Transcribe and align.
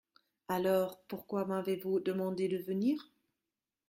Alors, 0.47 1.03
pourquoi 1.07 1.45
m’avez-vous 1.45 1.99
demandé 1.99 2.47
de 2.47 2.57
venir? 2.57 2.99